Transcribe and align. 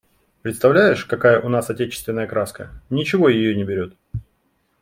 Представляешь, 0.41 1.05
какая 1.05 1.39
у 1.39 1.47
нас 1.47 1.69
отечественная 1.69 2.25
краска, 2.25 2.71
ничего 2.89 3.29
ее 3.29 3.53
не 3.53 3.63
берет. 3.63 3.95